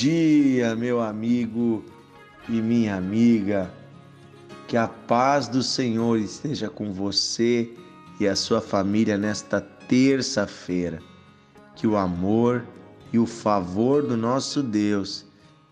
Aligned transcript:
dia, 0.00 0.74
meu 0.74 1.02
amigo 1.02 1.84
e 2.48 2.52
minha 2.52 2.96
amiga. 2.96 3.70
Que 4.66 4.76
a 4.76 4.88
paz 4.88 5.46
do 5.46 5.62
Senhor 5.62 6.18
esteja 6.18 6.70
com 6.70 6.90
você 6.90 7.70
e 8.18 8.26
a 8.26 8.34
sua 8.34 8.62
família 8.62 9.18
nesta 9.18 9.60
terça-feira. 9.60 11.00
Que 11.76 11.86
o 11.86 11.98
amor 11.98 12.64
e 13.12 13.18
o 13.18 13.26
favor 13.26 14.02
do 14.02 14.16
nosso 14.16 14.62
Deus 14.62 15.26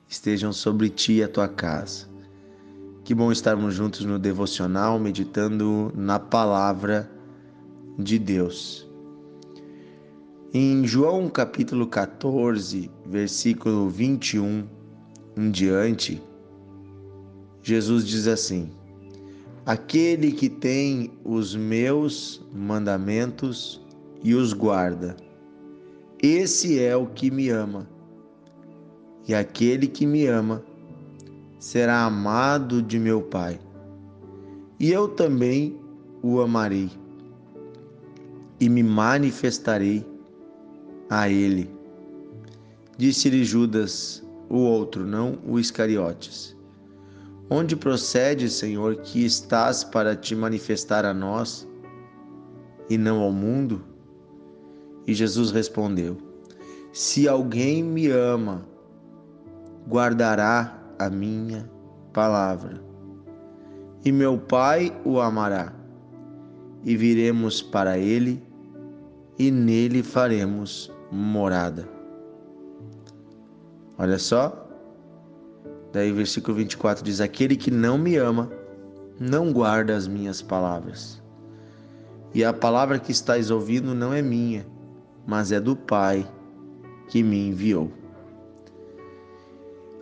estejam 0.07 0.53
sobre 0.53 0.91
ti 0.91 1.15
e 1.15 1.23
a 1.23 1.29
tua 1.29 1.49
casa. 1.49 2.07
Que 3.05 3.15
bom 3.15 3.33
estarmos 3.33 3.75
juntos 3.75 4.05
no 4.05 4.19
devocional, 4.19 4.99
meditando 4.99 5.91
na 5.97 6.19
palavra 6.19 7.10
de 7.99 8.19
Deus. 8.19 8.88
Em 10.55 10.87
João 10.87 11.29
capítulo 11.29 11.87
14, 11.87 12.91
versículo 13.05 13.91
21 13.91 14.66
em 15.37 15.51
diante, 15.51 16.23
Jesus 17.62 18.07
diz 18.07 18.27
assim: 18.27 18.71
Aquele 19.66 20.33
que 20.33 20.48
tem 20.48 21.12
os 21.23 21.55
meus 21.55 22.43
mandamentos 22.51 23.84
e 24.24 24.34
os 24.34 24.55
guarda, 24.55 25.15
esse 26.23 26.80
é 26.80 26.96
o 26.96 27.05
que 27.05 27.30
me 27.30 27.51
ama. 27.51 27.87
E 29.29 29.35
aquele 29.35 29.87
que 29.87 30.07
me 30.07 30.24
ama 30.24 30.65
será 31.59 32.07
amado 32.07 32.80
de 32.80 32.99
meu 32.99 33.21
Pai. 33.21 33.60
E 34.80 34.91
eu 34.91 35.09
também 35.09 35.79
o 36.23 36.41
amarei 36.41 36.88
e 38.59 38.66
me 38.71 38.82
manifestarei 38.82 40.07
a 41.10 41.28
ele. 41.28 41.70
Disse-lhe 42.96 43.45
Judas, 43.45 44.23
o 44.48 44.56
outro, 44.56 45.06
não 45.06 45.38
o 45.46 45.59
Iscariotes. 45.59 46.56
Onde 47.51 47.76
procede, 47.76 48.51
Senhor, 48.51 48.96
que 48.96 49.24
estás 49.24 49.82
para 49.82 50.14
te 50.14 50.34
manifestar 50.34 51.04
a 51.04 51.14
nós 51.14 51.66
e 52.90 52.98
não 52.98 53.20
ao 53.20 53.32
mundo? 53.32 53.82
E 55.06 55.14
Jesus 55.14 55.51
respondeu: 55.51 56.18
Se 56.92 57.26
alguém 57.26 57.82
me 57.82 58.09
ama, 58.09 58.66
guardará 59.88 60.79
a 60.98 61.09
minha 61.09 61.70
palavra, 62.12 62.82
e 64.04 64.12
meu 64.12 64.36
Pai 64.36 64.94
o 65.04 65.19
amará, 65.19 65.72
e 66.84 66.97
viremos 66.97 67.62
para 67.62 67.97
ele, 67.97 68.42
e 69.38 69.50
nele 69.50 70.03
faremos 70.03 70.92
morada. 71.10 71.88
Olha 73.98 74.19
só, 74.19 74.69
Daí, 75.92 76.12
versículo 76.12 76.56
24 76.56 77.03
diz: 77.03 77.20
Aquele 77.20 77.56
que 77.56 77.70
não 77.70 77.97
me 77.97 78.16
ama, 78.16 78.50
não 79.19 79.53
guarda 79.53 79.97
as 79.97 80.06
minhas 80.06 80.42
palavras. 80.42 81.22
E 82.34 82.44
a 82.44 82.53
palavra 82.53 82.98
que 82.98 83.10
estáis 83.10 83.50
ouvindo 83.50 83.94
não 83.94 84.12
é 84.12 84.20
minha, 84.20 84.66
mas 85.26 85.50
é 85.50 85.59
do 85.59 85.75
Pai 85.75 86.31
que 87.09 87.22
me 87.22 87.48
enviou. 87.48 87.91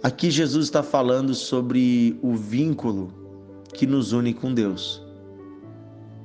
Aqui 0.02 0.30
Jesus 0.30 0.66
está 0.66 0.82
falando 0.82 1.34
sobre 1.34 2.18
o 2.20 2.34
vínculo 2.34 3.12
que 3.72 3.86
nos 3.86 4.12
une 4.12 4.34
com 4.34 4.52
Deus. 4.52 5.04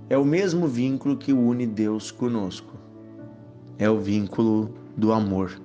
É 0.10 0.18
o 0.18 0.26
mesmo 0.26 0.68
vínculo 0.68 1.16
que 1.16 1.32
une 1.32 1.68
Deus 1.68 2.12
conosco. 2.12 2.81
É 3.82 3.90
o 3.90 3.98
vínculo 3.98 4.70
do 4.96 5.12
amor. 5.12 5.60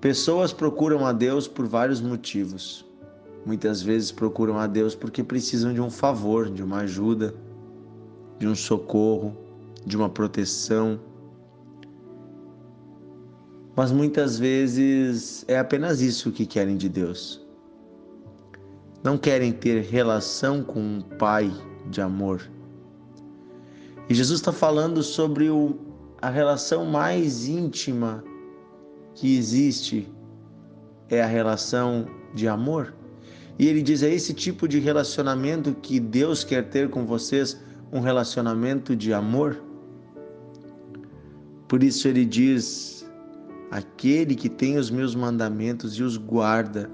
Pessoas 0.00 0.52
procuram 0.52 1.06
a 1.06 1.12
Deus 1.12 1.46
por 1.46 1.64
vários 1.64 2.00
motivos. 2.00 2.84
Muitas 3.46 3.82
vezes 3.82 4.10
procuram 4.10 4.58
a 4.58 4.66
Deus 4.66 4.96
porque 4.96 5.22
precisam 5.22 5.72
de 5.72 5.80
um 5.80 5.88
favor, 5.88 6.50
de 6.50 6.60
uma 6.60 6.78
ajuda, 6.78 7.32
de 8.36 8.48
um 8.48 8.54
socorro, 8.56 9.36
de 9.86 9.96
uma 9.96 10.08
proteção. 10.08 10.98
Mas 13.76 13.92
muitas 13.92 14.36
vezes 14.40 15.44
é 15.46 15.56
apenas 15.56 16.00
isso 16.00 16.32
que 16.32 16.44
querem 16.44 16.76
de 16.76 16.88
Deus. 16.88 17.40
Não 19.04 19.16
querem 19.16 19.52
ter 19.52 19.82
relação 19.84 20.64
com 20.64 20.80
um 20.80 21.00
Pai 21.00 21.48
de 21.88 22.00
amor. 22.00 22.42
E 24.08 24.14
Jesus 24.14 24.40
está 24.40 24.50
falando 24.50 25.00
sobre 25.00 25.48
o, 25.48 25.76
a 26.22 26.30
relação 26.30 26.84
mais 26.86 27.48
íntima 27.48 28.22
que 29.12 29.36
existe 29.36 30.08
é 31.10 31.20
a 31.20 31.26
relação 31.26 32.06
de 32.32 32.46
amor. 32.46 32.94
E 33.58 33.66
ele 33.66 33.82
diz: 33.82 34.04
é 34.04 34.14
esse 34.14 34.32
tipo 34.32 34.68
de 34.68 34.78
relacionamento 34.78 35.74
que 35.74 35.98
Deus 35.98 36.44
quer 36.44 36.70
ter 36.70 36.88
com 36.88 37.04
vocês, 37.04 37.60
um 37.92 38.00
relacionamento 38.00 38.94
de 38.94 39.12
amor. 39.12 39.60
Por 41.66 41.82
isso 41.82 42.06
ele 42.06 42.24
diz: 42.24 43.04
aquele 43.72 44.36
que 44.36 44.48
tem 44.48 44.78
os 44.78 44.90
meus 44.90 45.16
mandamentos 45.16 45.98
e 45.98 46.04
os 46.04 46.16
guarda, 46.16 46.88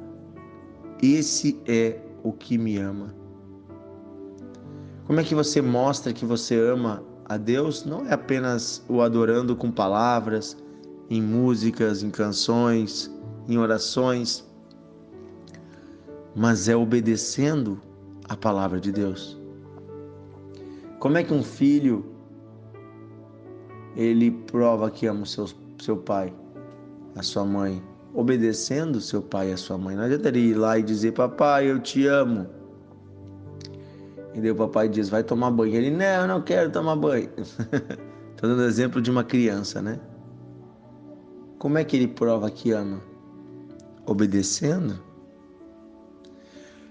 esse 1.03 1.61
é 1.67 2.01
o 2.23 2.33
que 2.33 2.57
me 2.57 2.79
ama. 2.79 3.15
Como 5.07 5.21
é 5.21 5.25
que 5.25 5.35
você 5.35 5.61
mostra 5.61 6.13
que 6.13 6.25
você 6.25 6.59
ama 6.59 7.03
a 7.29 7.37
Deus? 7.37 7.85
Não 7.85 8.07
é 8.07 8.13
apenas 8.13 8.83
o 8.89 9.01
adorando 9.01 9.55
com 9.55 9.71
palavras, 9.71 10.57
em 11.11 11.23
músicas, 11.23 12.03
em 12.03 12.11
canções, 12.11 13.11
em 13.49 13.59
orações, 13.59 14.45
mas 16.35 16.69
é 16.69 16.77
obedecendo 16.77 17.81
a 18.29 18.37
palavra 18.37 18.81
de 18.81 18.93
Deus. 18.93 19.39
Como 20.99 21.17
é 21.17 21.25
que 21.25 21.33
um 21.33 21.43
filho 21.43 22.05
ele 23.97 24.31
prova 24.31 24.91
que 24.91 25.07
ama 25.07 25.23
o 25.23 25.27
seu, 25.27 25.47
seu 25.81 25.97
pai, 25.97 26.33
a 27.17 27.23
sua 27.23 27.45
mãe? 27.45 27.83
Obedecendo 28.15 29.01
seu 29.01 29.23
pai 29.23 29.51
e 29.51 29.53
a 29.53 29.57
sua 29.57 29.79
mãe. 29.79 29.95
Não 29.97 30.05
adianta 30.05 30.29
ele 30.29 30.41
ir 30.41 30.55
lá 30.55 30.79
e 30.79 30.83
dizer, 30.83 31.13
papai, 31.13 31.71
eu 31.71 31.79
te 31.79 32.07
amo. 32.07 32.47
E 34.39 34.41
daí 34.41 34.53
o 34.53 34.55
papai 34.55 34.89
diz, 34.89 35.09
vai 35.09 35.25
tomar 35.25 35.51
banho. 35.51 35.75
Ele, 35.75 35.91
não, 35.91 36.29
não 36.29 36.41
quero 36.41 36.71
tomar 36.71 36.95
banho. 36.95 37.29
Estou 38.31 38.49
dando 38.49 38.63
exemplo 38.63 39.03
de 39.03 39.11
uma 39.11 39.25
criança, 39.25 39.83
né? 39.83 39.99
Como 41.59 41.77
é 41.77 41.83
que 41.83 41.97
ele 41.97 42.07
prova 42.07 42.49
que 42.49 42.71
ama? 42.71 43.03
Obedecendo? 44.07 45.03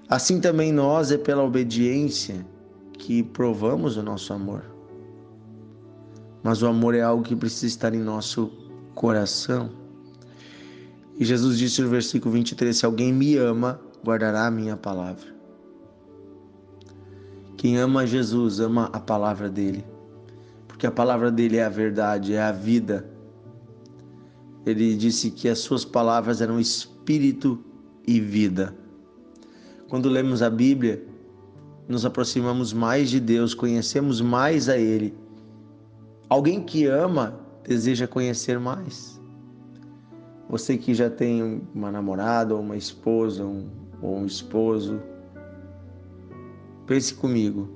Assim 0.09 0.41
também 0.41 0.73
nós 0.73 1.09
é 1.09 1.17
pela 1.17 1.41
obediência 1.41 2.45
que 2.91 3.23
provamos 3.23 3.95
o 3.95 4.03
nosso 4.03 4.33
amor. 4.33 4.65
Mas 6.43 6.61
o 6.61 6.67
amor 6.67 6.95
é 6.95 7.01
algo 7.01 7.23
que 7.23 7.35
precisa 7.35 7.67
estar 7.67 7.95
em 7.95 8.01
nosso 8.01 8.51
coração. 8.93 9.69
E 11.17 11.23
Jesus 11.23 11.57
disse 11.57 11.81
no 11.81 11.87
versículo 11.87 12.33
23: 12.33 12.75
Se 12.75 12.85
alguém 12.85 13.13
me 13.13 13.37
ama, 13.37 13.79
guardará 14.05 14.47
a 14.47 14.51
minha 14.51 14.75
palavra. 14.75 15.36
Quem 17.57 17.77
ama 17.77 18.07
Jesus 18.07 18.59
ama 18.59 18.89
a 18.93 18.99
palavra 18.99 19.49
dele, 19.49 19.83
porque 20.67 20.87
a 20.87 20.91
palavra 20.91 21.29
dele 21.29 21.57
é 21.57 21.65
a 21.65 21.69
verdade, 21.69 22.33
é 22.33 22.41
a 22.41 22.51
vida 22.51 23.17
ele 24.69 24.95
disse 24.95 25.31
que 25.31 25.47
as 25.47 25.59
suas 25.59 25.85
palavras 25.85 26.41
eram 26.41 26.59
espírito 26.59 27.57
e 28.05 28.19
vida. 28.19 28.75
Quando 29.87 30.09
lemos 30.09 30.41
a 30.41 30.49
Bíblia, 30.49 31.01
nos 31.87 32.05
aproximamos 32.05 32.73
mais 32.73 33.09
de 33.09 33.19
Deus, 33.21 33.53
conhecemos 33.53 34.19
mais 34.19 34.67
a 34.67 34.77
Ele. 34.77 35.13
Alguém 36.27 36.61
que 36.61 36.85
ama 36.85 37.39
deseja 37.63 38.07
conhecer 38.07 38.59
mais. 38.59 39.21
Você 40.49 40.77
que 40.77 40.93
já 40.93 41.09
tem 41.09 41.61
uma 41.73 41.89
namorada, 41.89 42.53
ou 42.53 42.59
uma 42.59 42.75
esposa, 42.75 43.45
um, 43.45 43.69
ou 44.01 44.17
um 44.17 44.25
esposo, 44.25 45.01
pense 46.87 47.13
comigo. 47.13 47.69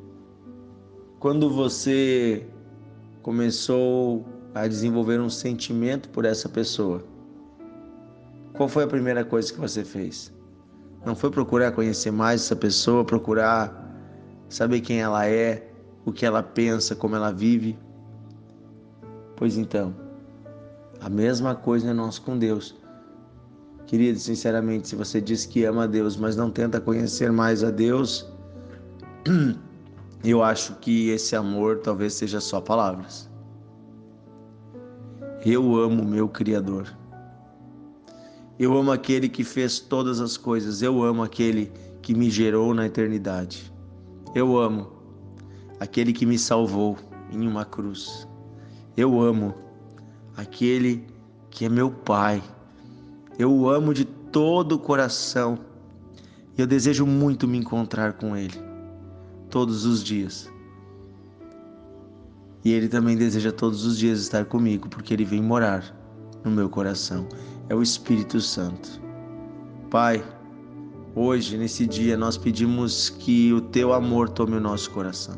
Quando 1.19 1.49
você 1.49 2.47
começou 3.21 4.25
a 4.53 4.67
desenvolver 4.67 5.19
um 5.19 5.29
sentimento 5.29 6.09
por 6.09 6.25
essa 6.25 6.49
pessoa. 6.49 7.03
Qual 8.53 8.67
foi 8.67 8.83
a 8.83 8.87
primeira 8.87 9.23
coisa 9.23 9.51
que 9.51 9.59
você 9.59 9.83
fez? 9.83 10.33
Não 11.05 11.15
foi 11.15 11.31
procurar 11.31 11.71
conhecer 11.71 12.11
mais 12.11 12.41
essa 12.41 12.55
pessoa, 12.55 13.05
procurar 13.05 13.89
saber 14.49 14.81
quem 14.81 15.01
ela 15.01 15.25
é, 15.27 15.71
o 16.05 16.11
que 16.11 16.25
ela 16.25 16.43
pensa, 16.43 16.95
como 16.95 17.15
ela 17.15 17.31
vive? 17.31 17.77
Pois 19.35 19.57
então, 19.57 19.95
a 20.99 21.09
mesma 21.09 21.55
coisa 21.55 21.89
é 21.89 21.93
nós 21.93 22.19
com 22.19 22.37
Deus. 22.37 22.75
Querido, 23.87 24.19
sinceramente, 24.19 24.89
se 24.89 24.95
você 24.95 25.19
diz 25.19 25.45
que 25.45 25.63
ama 25.63 25.85
a 25.85 25.87
Deus, 25.87 26.15
mas 26.15 26.35
não 26.35 26.51
tenta 26.51 26.79
conhecer 26.79 27.31
mais 27.31 27.63
a 27.63 27.71
Deus, 27.71 28.30
eu 30.23 30.43
acho 30.43 30.75
que 30.75 31.09
esse 31.09 31.35
amor 31.35 31.79
talvez 31.79 32.13
seja 32.13 32.39
só 32.39 32.59
palavras. 32.59 33.29
Eu 35.45 35.75
amo 35.75 36.03
meu 36.03 36.27
Criador. 36.27 36.87
Eu 38.59 38.77
amo 38.77 38.91
aquele 38.91 39.27
que 39.27 39.43
fez 39.43 39.79
todas 39.79 40.19
as 40.19 40.37
coisas. 40.37 40.81
Eu 40.81 41.03
amo 41.03 41.23
aquele 41.23 41.71
que 42.01 42.13
me 42.13 42.29
gerou 42.29 42.73
na 42.73 42.85
eternidade. 42.85 43.71
Eu 44.35 44.57
amo 44.57 44.91
aquele 45.79 46.13
que 46.13 46.25
me 46.25 46.37
salvou 46.37 46.97
em 47.31 47.47
uma 47.47 47.65
cruz. 47.65 48.27
Eu 48.95 49.19
amo 49.19 49.55
aquele 50.37 51.07
que 51.49 51.65
é 51.65 51.69
meu 51.69 51.89
Pai. 51.89 52.41
Eu 53.37 53.51
o 53.51 53.69
amo 53.69 53.93
de 53.93 54.05
todo 54.05 54.73
o 54.73 54.79
coração. 54.79 55.57
E 56.55 56.61
eu 56.61 56.67
desejo 56.67 57.05
muito 57.05 57.47
me 57.47 57.57
encontrar 57.57 58.13
com 58.13 58.35
Ele 58.35 58.70
todos 59.51 59.85
os 59.85 60.03
dias. 60.03 60.51
E 62.63 62.71
Ele 62.71 62.87
também 62.87 63.17
deseja 63.17 63.51
todos 63.51 63.85
os 63.85 63.97
dias 63.97 64.19
estar 64.19 64.45
comigo, 64.45 64.87
porque 64.89 65.13
Ele 65.13 65.25
vem 65.25 65.41
morar 65.41 65.95
no 66.43 66.49
meu 66.49 66.69
coração. 66.69 67.27
É 67.69 67.75
o 67.75 67.83
Espírito 67.83 68.39
Santo. 68.39 69.01
Pai, 69.89 70.23
hoje, 71.13 71.57
nesse 71.57 71.85
dia, 71.85 72.15
nós 72.15 72.37
pedimos 72.37 73.09
que 73.09 73.51
o 73.53 73.61
Teu 73.61 73.93
amor 73.93 74.29
tome 74.29 74.55
o 74.55 74.61
nosso 74.61 74.89
coração. 74.91 75.35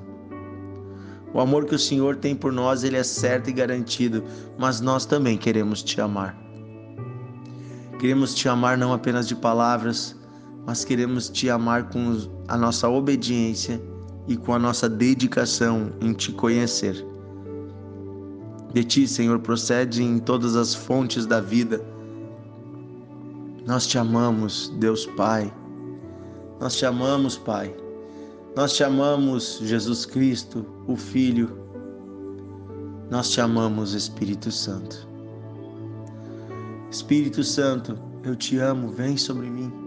O 1.34 1.40
amor 1.40 1.66
que 1.66 1.74
o 1.74 1.80
Senhor 1.80 2.16
tem 2.16 2.36
por 2.36 2.52
nós, 2.52 2.84
ele 2.84 2.96
é 2.96 3.04
certo 3.04 3.50
e 3.50 3.54
garantido, 3.54 4.24
mas 4.56 4.80
nós 4.80 5.04
também 5.04 5.36
queremos 5.36 5.82
te 5.82 6.00
amar. 6.00 6.38
Queremos 8.00 8.36
te 8.36 8.48
amar 8.48 8.78
não 8.78 8.94
apenas 8.94 9.28
de 9.28 9.36
palavras, 9.36 10.16
mas 10.68 10.86
queremos 10.86 11.30
te 11.30 11.50
amar 11.50 11.90
com 11.90 12.30
a 12.48 12.56
nossa 12.56 12.88
obediência 12.88 13.82
e 14.28 14.38
com 14.38 14.54
a 14.54 14.60
nossa 14.60 14.88
dedicação 14.90 15.92
em 16.02 16.14
te 16.14 16.32
conhecer. 16.32 17.06
De 18.74 18.84
ti, 18.84 19.08
Senhor, 19.08 19.40
procede 19.40 20.02
em 20.02 20.18
todas 20.20 20.56
as 20.56 20.74
fontes 20.74 21.26
da 21.26 21.40
vida. 21.40 21.84
Nós 23.68 23.86
te 23.86 23.98
amamos, 23.98 24.74
Deus 24.80 25.06
Pai. 25.06 25.54
Nós 26.60 26.76
te 26.76 26.86
amamos, 26.86 27.38
Pai. 27.38 27.76
Nós 28.56 28.74
te 28.74 28.84
amamos, 28.84 29.60
Jesus 29.62 30.06
Cristo, 30.06 30.66
o 30.88 30.96
Filho. 30.96 31.58
Nós 33.10 33.30
te 33.30 33.42
amamos, 33.42 33.94
Espírito 33.94 34.52
Santo. 34.52 35.08
Espírito 36.90 37.44
Santo, 37.44 37.98
eu 38.24 38.36
te 38.36 38.58
amo, 38.58 38.90
vem 38.90 39.18
sobre 39.18 39.50
mim. 39.50 39.83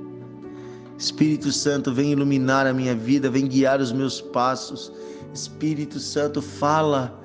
Espírito 0.98 1.52
Santo, 1.52 1.92
vem 1.92 2.12
iluminar 2.12 2.66
a 2.66 2.72
minha 2.72 2.94
vida, 2.94 3.30
vem 3.30 3.46
guiar 3.46 3.80
os 3.80 3.92
meus 3.92 4.20
passos. 4.20 4.90
Espírito 5.32 6.00
Santo, 6.00 6.40
fala 6.40 7.20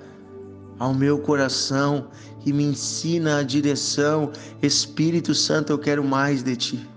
ao 0.78 0.94
meu 0.94 1.20
coração 1.20 2.08
e 2.46 2.52
me 2.52 2.64
ensina 2.64 3.38
a 3.38 3.44
direção. 3.44 4.32
Espírito 4.62 5.34
Santo, 5.34 5.72
eu 5.72 5.80
quero 5.80 6.04
mais 6.04 6.44
de 6.44 6.56
ti. 6.56 6.90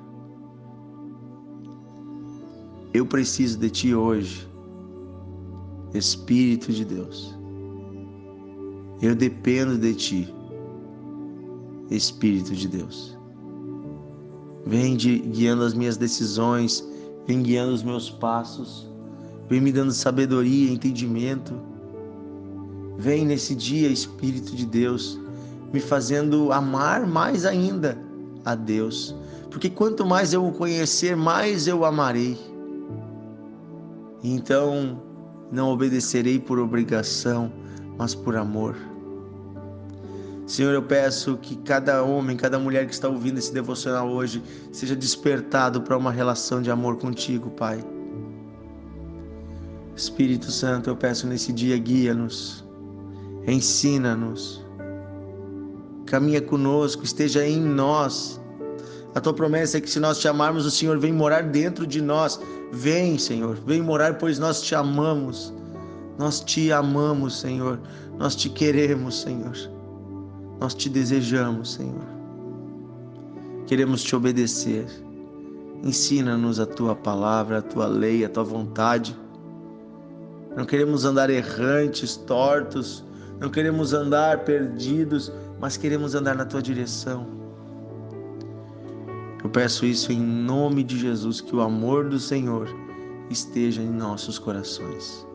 Eu 2.93 3.05
preciso 3.05 3.59
de 3.59 3.71
ti 3.71 3.95
hoje, 3.95 4.49
Espírito 5.93 6.73
de 6.73 6.85
Deus. 6.85 7.37
Eu 9.03 9.15
dependo 9.15 9.77
de 9.77 9.95
ti, 9.95 10.35
Espírito 11.91 12.53
de 12.53 12.69
Deus. 12.69 13.14
Vem 14.67 14.97
de, 14.97 15.19
guiando 15.19 15.63
as 15.63 15.75
minhas 15.75 15.97
decisões, 15.97 16.87
vem 17.27 17.43
guiando 17.43 17.75
os 17.75 17.83
meus 17.83 18.11
passos, 18.11 18.89
vem 19.49 19.61
me 19.61 19.71
dando 19.71 19.93
sabedoria, 19.93 20.73
entendimento. 20.73 21.55
Vem 22.97 23.27
nesse 23.27 23.55
dia, 23.55 23.89
Espírito 23.89 24.55
de 24.55 24.65
Deus, 24.65 25.21
me 25.73 25.81
fazendo 25.81 26.53
amar 26.53 27.07
mais 27.07 27.45
ainda 27.45 27.99
a 28.45 28.55
Deus, 28.55 29.15
porque 29.51 29.69
quanto 29.69 30.07
mais 30.07 30.33
eu 30.33 30.47
o 30.47 30.53
conhecer, 30.53 31.17
mais 31.17 31.67
eu 31.67 31.81
o 31.81 31.85
amarei. 31.85 32.39
Então, 34.23 35.03
não 35.53 35.71
obedecerei 35.71 36.39
por 36.39 36.59
obrigação, 36.59 37.53
mas 37.99 38.15
por 38.15 38.37
amor. 38.37 38.75
Senhor, 40.47 40.75
eu 40.75 40.83
peço 40.83 41.39
que 41.39 41.57
cada 41.57 42.03
homem, 42.03 42.37
cada 42.37 42.59
mulher 42.59 42.87
que 42.87 42.93
está 42.93 43.09
ouvindo 43.09 43.39
esse 43.39 43.53
devocional 43.53 44.11
hoje 44.11 44.43
seja 44.73 44.95
despertado 44.95 45.81
para 45.81 45.97
uma 45.97 46.13
relação 46.13 46.61
de 46.61 46.71
amor 46.71 46.99
contigo, 46.99 47.51
Pai. 47.51 47.83
Espírito 49.97 50.51
Santo, 50.51 50.91
eu 50.91 50.97
peço 50.97 51.27
nesse 51.27 51.53
dia, 51.53 51.79
guia-nos, 51.79 52.65
ensina-nos, 53.47 54.63
caminha 56.05 56.43
conosco, 56.43 57.05
esteja 57.05 57.47
em 57.47 57.61
nós. 57.61 58.41
A 59.15 59.21
tua 59.21 59.33
promessa 59.33 59.79
é 59.79 59.81
que 59.81 59.89
se 59.89 60.01
nós 60.01 60.19
te 60.19 60.29
amarmos, 60.29 60.67
o 60.67 60.71
Senhor 60.71 60.99
vem 60.99 61.13
morar 61.13 61.45
dentro 61.45 61.87
de 61.87 62.03
nós. 62.03 62.39
Vem, 62.73 63.17
Senhor, 63.17 63.57
vem 63.65 63.81
morar, 63.81 64.19
pois 64.19 64.39
nós 64.39 64.61
te 64.61 64.75
amamos. 64.75 65.55
Nós 66.19 66.41
te 66.41 66.73
amamos, 66.73 67.41
Senhor. 67.41 67.81
Nós 68.19 68.35
te 68.35 68.51
queremos, 68.51 69.21
Senhor. 69.21 69.74
Nós 70.61 70.75
te 70.75 70.89
desejamos, 70.89 71.75
Senhor. 71.75 72.15
Queremos 73.67 74.03
te 74.03 74.15
obedecer. 74.15 74.87
Ensina-nos 75.83 76.61
a 76.61 76.67
tua 76.67 76.95
palavra, 76.95 77.59
a 77.59 77.63
tua 77.63 77.87
lei, 77.87 78.25
a 78.25 78.29
tua 78.29 78.45
vontade. 78.45 79.19
Não 80.57 80.65
queremos 80.65 81.05
andar 81.05 81.31
errantes, 81.31 82.17
tortos, 82.17 83.05
não 83.41 83.51
queremos 83.51 83.93
andar 83.93 84.45
perdidos, 84.45 85.33
mas 85.61 85.77
queremos 85.77 86.15
andar 86.15 86.37
na 86.37 86.45
tua 86.45 86.63
direção. 86.63 87.27
Eu 89.43 89.51
peço 89.51 89.85
isso 89.85 90.11
em 90.11 90.21
nome 90.21 90.83
de 90.83 90.99
Jesus, 90.99 91.41
que 91.41 91.55
o 91.55 91.61
amor 91.61 92.09
do 92.09 92.19
Senhor 92.19 92.69
esteja 93.29 93.83
em 93.83 93.91
nossos 93.91 94.39
corações. 94.39 95.27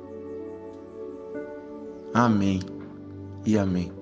Amém 2.14 2.60
e 3.46 3.58
amém. 3.58 3.99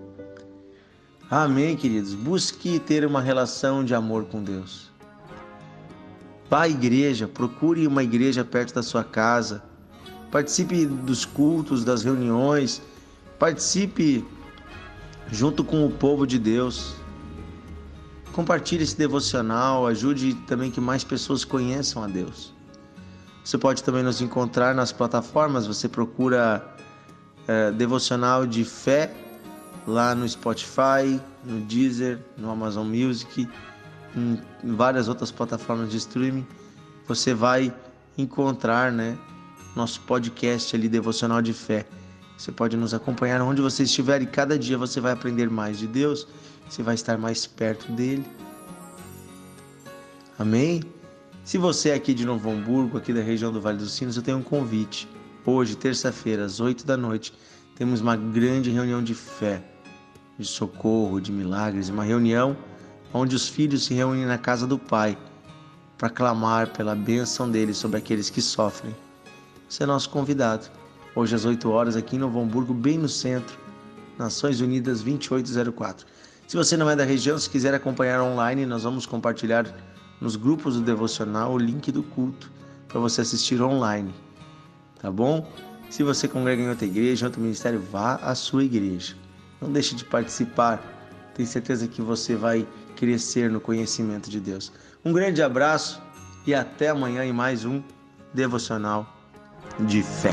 Amém, 1.30 1.76
queridos. 1.76 2.14
Busque 2.14 2.80
ter 2.80 3.06
uma 3.06 3.20
relação 3.20 3.84
de 3.84 3.94
amor 3.94 4.26
com 4.26 4.42
Deus. 4.42 4.90
Vá 6.50 6.62
à 6.62 6.70
igreja, 6.70 7.28
procure 7.28 7.86
uma 7.86 8.02
igreja 8.02 8.46
perto 8.46 8.74
da 8.74 8.82
sua 8.82 9.04
casa. 9.04 9.62
Participe 10.32 10.86
dos 10.86 11.26
cultos, 11.26 11.84
das 11.84 12.02
reuniões. 12.02 12.82
Participe 13.38 14.26
junto 15.30 15.66
com 15.66 15.86
o 15.86 15.92
povo 15.92 16.26
de 16.26 16.40
Deus. 16.40 16.96
Compartilhe 18.32 18.84
esse 18.84 18.98
devocional, 18.98 19.86
ajude 19.86 20.34
também 20.48 20.72
que 20.72 20.80
mais 20.80 21.04
pessoas 21.04 21.44
conheçam 21.44 22.02
a 22.02 22.08
Deus. 22.08 22.54
Você 23.44 23.58
pode 23.58 23.84
também 23.84 24.04
nos 24.04 24.22
encontrar 24.22 24.74
nas 24.74 24.94
plataformas, 24.94 25.68
você 25.68 25.90
procura 25.90 26.74
é, 27.46 27.72
devocional 27.72 28.46
de 28.46 28.64
fé 28.64 29.27
lá 29.88 30.14
no 30.14 30.28
Spotify, 30.28 31.20
no 31.44 31.62
Deezer, 31.62 32.20
no 32.38 32.52
Amazon 32.52 32.88
Music, 32.88 33.50
em, 34.16 34.40
várias 34.64 35.08
outras 35.08 35.32
plataformas 35.32 35.90
de 35.90 35.98
streaming. 35.98 36.46
Você 37.08 37.34
vai 37.34 37.74
encontrar, 38.18 38.92
né, 38.92 39.18
nosso 39.76 40.02
podcast 40.02 40.76
ali 40.76 40.90
devocional 40.90 41.42
de 41.42 41.54
fé. 41.54 41.86
Você 42.38 42.52
pode 42.52 42.78
nos 42.78 42.94
acompanhar 42.94 43.42
onde 43.42 43.62
você 43.62 43.84
estiver 43.84 44.22
e 44.22 44.28
cada 44.28 44.60
dia 44.60 44.78
você 44.78 45.00
vai 45.00 45.14
aprender 45.14 45.50
mais 45.50 45.80
de 45.80 45.88
Deus 45.88 46.28
você 46.70 46.84
vai 46.84 46.96
estar 46.96 47.18
mais 47.18 47.48
perto 47.48 47.92
dele. 47.92 48.26
Amém? 50.38 50.84
Se 51.44 51.58
você 51.58 51.90
é 51.90 51.94
aqui 51.94 52.14
de 52.14 52.26
Novo 52.26 52.50
Hamburgo, 52.50 52.98
aqui 52.98 53.14
da 53.14 53.22
região 53.22 53.52
do 53.52 53.62
Vale 53.62 53.78
dos 53.78 53.94
Sinos, 53.94 54.18
eu 54.18 54.24
tenho 54.24 54.38
um 54.38 54.44
convite. 54.44 55.08
Hoje, 55.46 55.78
terça-feira, 55.78 56.44
às 56.44 56.60
8 56.60 56.86
da 56.86 56.98
noite, 56.98 57.34
temos 57.76 58.02
uma 58.02 58.18
grande 58.18 58.70
reunião 58.70 59.02
de 59.02 59.16
fé, 59.16 59.64
de 60.38 60.46
socorro, 60.46 61.20
de 61.20 61.32
milagres, 61.32 61.90
uma 61.90 62.04
reunião 62.04 62.56
onde 63.14 63.36
os 63.36 63.48
filhos 63.48 63.86
se 63.86 63.94
reúnem 63.94 64.26
na 64.26 64.38
casa 64.38 64.68
do 64.68 64.78
Pai 64.78 65.18
para 65.98 66.10
clamar 66.10 66.70
pela 66.70 66.96
bênção 66.96 67.50
dele 67.50 67.74
sobre 67.74 67.98
aqueles 67.98 68.30
que 68.30 68.42
sofrem. 68.42 68.96
Você 69.68 69.84
é 69.84 69.86
nosso 69.86 70.10
convidado. 70.10 70.68
Hoje 71.16 71.34
às 71.34 71.46
8 71.46 71.70
horas 71.70 71.96
aqui 71.96 72.16
em 72.16 72.20
Novo 72.20 72.40
Hamburgo, 72.40 72.74
bem 72.74 72.98
no 72.98 73.10
centro, 73.10 73.58
Nações 74.18 74.62
Unidas 74.62 75.02
2804. 75.02 76.06
Se 76.48 76.56
você 76.56 76.78
não 76.78 76.90
é 76.90 76.96
da 76.96 77.04
região, 77.04 77.38
se 77.40 77.50
quiser 77.50 77.74
acompanhar 77.74 78.22
online, 78.22 78.66
nós 78.66 78.84
vamos 78.84 79.06
compartilhar 79.06 79.66
nos 80.22 80.36
grupos 80.36 80.76
do 80.76 80.82
devocional 80.82 81.54
o 81.54 81.58
link 81.58 81.92
do 81.92 82.04
culto 82.04 82.52
para 82.88 83.00
você 83.00 83.22
assistir 83.22 83.62
online. 83.62 84.14
Tá 85.02 85.12
bom? 85.12 85.50
Se 85.90 86.04
você 86.04 86.28
congrega 86.28 86.62
em 86.62 86.70
outra 86.70 86.86
igreja, 86.86 87.26
outro 87.26 87.42
ministério, 87.42 87.82
vá 87.82 88.16
à 88.16 88.36
sua 88.36 88.64
igreja. 88.64 89.16
Não 89.62 89.72
deixe 89.72 89.96
de 89.96 90.06
participar. 90.06 90.82
Tenho 91.34 91.48
certeza 91.48 91.88
que 91.88 92.02
você 92.02 92.36
vai 92.36 92.68
crescer 92.96 93.50
no 93.50 93.60
conhecimento 93.60 94.30
de 94.30 94.40
Deus. 94.40 94.72
Um 95.06 95.14
grande 95.14 95.42
abraço 95.42 96.02
e 96.46 96.54
até 96.54 96.90
amanhã 96.90 97.24
em 97.24 97.34
mais 97.34 97.66
um 97.66 97.82
devocional 98.34 99.16
de 99.80 100.02
fé. 100.02 100.32